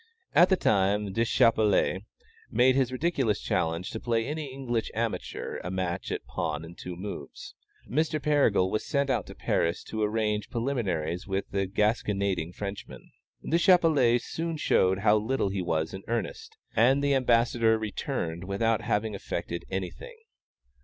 [0.33, 2.01] At the time Deschappelles
[2.49, 6.95] made his ridiculous challenge to play any English amateur a match at Pawn and Two
[6.95, 7.53] moves,
[7.87, 8.19] Mr.
[8.19, 13.11] Perigal was sent out to Paris to arrange preliminaries with the gasconading Frenchman.
[13.47, 19.13] Deschappelles soon showed how little he was in earnest, and the ambassador returned without having
[19.13, 20.17] effected any thing.